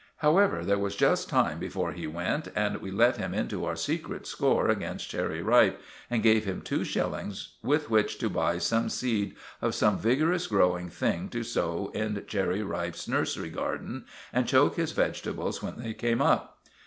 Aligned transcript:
However, 0.15 0.65
there 0.65 0.79
was 0.79 0.95
just 0.95 1.29
time 1.29 1.59
before 1.59 1.91
he 1.91 2.07
went, 2.07 2.47
and 2.55 2.75
we 2.77 2.89
let 2.89 3.17
him 3.17 3.35
into 3.35 3.65
our 3.65 3.75
secret 3.75 4.25
score 4.25 4.67
against 4.67 5.09
Cherry 5.11 5.43
Ripe, 5.43 5.79
and 6.09 6.23
gave 6.23 6.43
him 6.43 6.63
two 6.63 6.83
shillings 6.83 7.57
with 7.61 7.91
which 7.91 8.17
to 8.17 8.27
buy 8.27 8.57
some 8.57 8.89
seed 8.89 9.35
of 9.61 9.75
some 9.75 9.99
vigorous 9.99 10.47
growing 10.47 10.89
thing 10.89 11.29
to 11.29 11.43
sow 11.43 11.91
in 11.93 12.23
Cherry 12.25 12.63
Ripe's 12.63 13.07
nursery 13.07 13.49
garden 13.51 14.05
and 14.33 14.47
choke 14.47 14.75
his 14.75 14.91
vegetables 14.91 15.61
when 15.61 15.75
they 15.79 15.93
came 15.93 16.19
up. 16.19 16.57